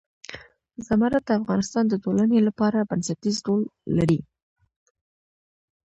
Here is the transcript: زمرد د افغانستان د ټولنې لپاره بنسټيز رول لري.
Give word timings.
زمرد 0.87 1.23
د 1.27 1.29
افغانستان 1.41 1.83
د 1.89 1.93
ټولنې 2.03 2.39
لپاره 2.47 2.87
بنسټيز 2.89 3.37
رول 3.47 3.63
لري. 3.97 4.19